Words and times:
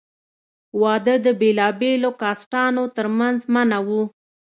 واده 0.81 1.15
د 1.25 1.27
بېلابېلو 1.41 2.09
کاسټانو 2.21 2.83
تر 2.97 3.07
منځ 3.17 3.39
منع 3.53 3.79
وو. 3.87 4.03